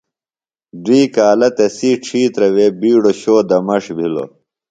دُوئئ 0.83 1.05
کالہ 1.15 1.49
تسی 1.57 1.91
ڇھیترہ 2.03 2.47
وےۡ 2.55 2.73
بیڈو 2.79 3.11
شو 3.21 3.35
دمݜ 3.49 3.83
بھِلوۡ۔ 3.97 4.29